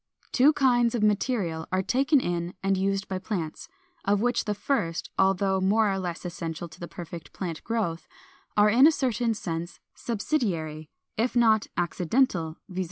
[0.35, 0.37] 448.
[0.39, 3.67] Two kinds of material are taken in and used by plants;
[4.03, 8.07] of which the first, although more or less essential to perfect plant growth,
[8.57, 12.79] are in a certain sense subsidiary, if not accidental, viz.